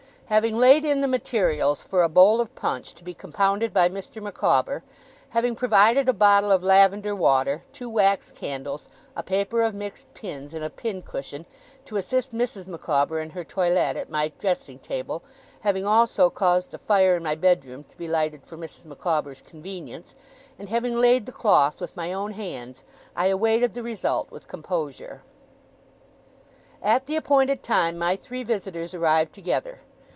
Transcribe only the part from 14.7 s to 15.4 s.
table;